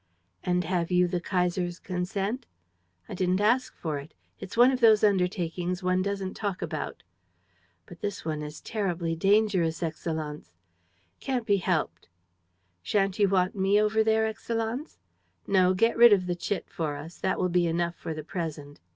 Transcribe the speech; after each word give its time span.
"And 0.43 0.63
have 0.63 0.89
you 0.89 1.07
the 1.07 1.21
Kaiser's 1.21 1.77
consent?" 1.77 2.47
"I 3.07 3.13
didn't 3.13 3.39
ask 3.39 3.75
for 3.77 3.99
it. 3.99 4.15
It's 4.39 4.57
one 4.57 4.71
of 4.71 4.79
those 4.79 5.03
undertakings 5.03 5.83
one 5.83 6.01
doesn't 6.01 6.33
talk 6.33 6.63
about." 6.63 7.03
"But 7.85 7.99
this 8.01 8.25
one 8.25 8.41
is 8.41 8.61
terribly 8.61 9.15
dangerous, 9.15 9.81
Excellenz." 9.83 10.53
"Can't 11.19 11.45
be 11.45 11.57
helped." 11.57 12.07
"Sha'n't 12.81 13.19
you 13.19 13.29
want 13.29 13.53
me 13.53 13.79
over 13.79 14.03
there, 14.03 14.25
Excellenz?" 14.25 14.97
"No. 15.45 15.75
Get 15.75 15.95
rid 15.95 16.13
of 16.13 16.25
the 16.25 16.33
chit 16.35 16.67
for 16.71 16.95
us. 16.95 17.19
That 17.19 17.37
will 17.37 17.49
be 17.49 17.67
enough 17.67 17.95
for 17.95 18.15
the 18.15 18.23
present. 18.23 18.79